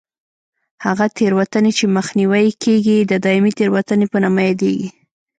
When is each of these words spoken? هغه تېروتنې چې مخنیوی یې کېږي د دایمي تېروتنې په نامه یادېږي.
هغه 0.85 1.05
تېروتنې 1.17 1.71
چې 1.77 1.85
مخنیوی 1.97 2.43
یې 2.47 2.57
کېږي 2.63 2.97
د 3.01 3.13
دایمي 3.25 3.51
تېروتنې 3.57 4.05
په 4.11 4.17
نامه 4.23 4.41
یادېږي. 4.49 4.87